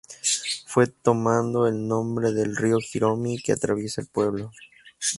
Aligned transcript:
Fue 0.65 0.87
tomado 0.87 1.65
del 1.65 1.87
nombre 1.87 2.31
del 2.31 2.55
Río 2.55 2.77
Hiromi, 2.91 3.37
que 3.37 3.51
atraviesa 3.51 4.01
el 4.01 4.07
pueblo. 4.07 4.51